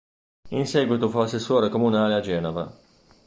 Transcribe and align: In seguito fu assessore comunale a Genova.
In 0.49 0.65
seguito 0.65 1.09
fu 1.09 1.19
assessore 1.19 1.69
comunale 1.69 2.15
a 2.15 2.21
Genova. 2.21 2.75